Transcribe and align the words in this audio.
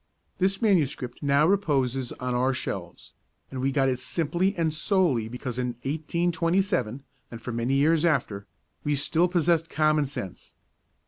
This 0.39 0.63
manuscript 0.63 1.21
now 1.21 1.45
reposes 1.45 2.11
on 2.13 2.33
our 2.33 2.55
shelves, 2.55 3.13
and 3.51 3.61
we 3.61 3.71
got 3.71 3.87
it 3.87 3.99
simply 3.99 4.55
and 4.55 4.73
solely 4.73 5.29
because 5.29 5.59
in 5.59 5.73
1827 5.83 7.03
(and 7.29 7.39
for 7.39 7.51
many 7.51 7.75
years 7.75 8.03
after) 8.03 8.47
we 8.83 8.95
still 8.95 9.27
possessed 9.27 9.69
common 9.69 10.07
sense. 10.07 10.55